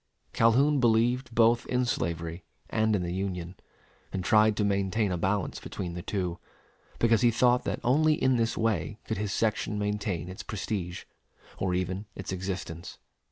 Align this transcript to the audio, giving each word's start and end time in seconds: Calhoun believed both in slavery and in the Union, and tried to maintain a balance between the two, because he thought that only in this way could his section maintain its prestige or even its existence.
Calhoun 0.33 0.79
believed 0.79 1.29
both 1.35 1.63
in 1.67 1.85
slavery 1.85 2.43
and 2.71 2.95
in 2.95 3.03
the 3.03 3.13
Union, 3.13 3.53
and 4.11 4.23
tried 4.23 4.57
to 4.57 4.63
maintain 4.65 5.11
a 5.11 5.15
balance 5.19 5.59
between 5.59 5.93
the 5.93 6.01
two, 6.01 6.39
because 6.97 7.21
he 7.21 7.29
thought 7.29 7.65
that 7.65 7.79
only 7.83 8.15
in 8.15 8.35
this 8.35 8.57
way 8.57 8.97
could 9.05 9.19
his 9.19 9.31
section 9.31 9.77
maintain 9.77 10.27
its 10.27 10.41
prestige 10.41 11.03
or 11.59 11.75
even 11.75 12.07
its 12.15 12.31
existence. 12.31 12.97